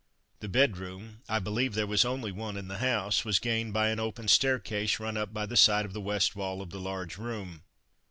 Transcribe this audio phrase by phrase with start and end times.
[0.39, 3.99] The bedroom I believe there was only one in the house was gained by an
[3.99, 7.61] open staircase, run up by the side of the west wall of the large room.